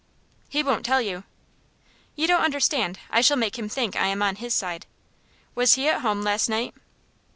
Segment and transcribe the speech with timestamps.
[0.49, 1.25] "He won't tell you."
[2.15, 2.97] "You don't understand.
[3.11, 4.87] I shall make him think I am on his side.
[5.53, 6.73] Was he at home last night?"